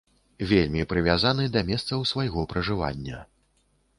Вельмі 0.51 0.85
прывязаны 0.93 1.43
да 1.57 1.63
месцаў 1.69 2.07
свайго 2.13 2.45
пражывання. 2.53 3.21